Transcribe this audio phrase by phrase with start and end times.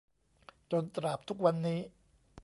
[0.71, 1.79] จนตราบทุกวันนี้